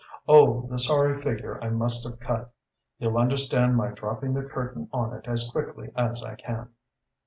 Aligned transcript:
'...Oh, 0.27 0.67
the 0.67 0.79
sorry 0.79 1.15
figure 1.15 1.63
I 1.63 1.69
must 1.69 2.03
have 2.05 2.19
cut! 2.19 2.51
You'll 2.97 3.19
understand 3.19 3.77
my 3.77 3.89
dropping 3.89 4.33
the 4.33 4.41
curtain 4.41 4.89
on 4.91 5.13
it 5.13 5.27
as 5.27 5.51
quickly 5.51 5.91
as 5.95 6.23
I 6.23 6.33
can.... 6.33 6.69